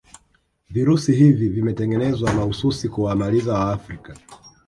virusi 0.69 1.13
hivi 1.13 1.49
vimetengenezwa 1.49 2.33
mahususi 2.33 2.89
kuwamaliza 2.89 3.53
waafrika 3.53 4.15